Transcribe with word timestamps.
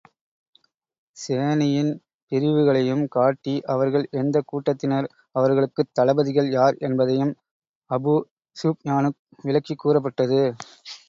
சேனையின் 1.17 1.91
பிரிவுகளையும் 2.31 3.03
காட்டி, 3.07 3.53
அவர்கள் 3.65 4.07
எந்தக் 4.13 4.47
கூட்டத்தினர், 4.47 5.07
அவர்களுக்குத் 5.35 5.93
தளபதிகள் 5.93 6.49
யார் 6.51 6.77
என்பதையும் 6.79 7.33
அபூ 7.89 8.15
ஸுப்யானுக்கு 8.55 9.19
விளக்கிக் 9.41 9.79
கூறப்பட்டது. 9.79 10.41